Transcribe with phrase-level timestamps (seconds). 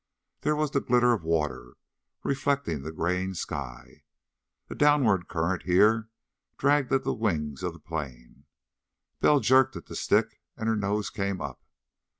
[0.39, 1.75] There was the glitter of water,
[2.23, 4.03] reflecting the graying sky.
[4.67, 6.09] A downward current here
[6.57, 8.45] dragged at the wings of the plane.
[9.19, 11.61] Bell jerked at the stick and her nose came up.